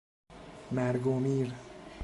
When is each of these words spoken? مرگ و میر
مرگ 0.71 1.07
و 1.07 1.19
میر 1.19 1.51